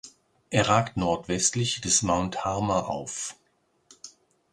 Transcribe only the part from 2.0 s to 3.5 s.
Mount Harmer auf.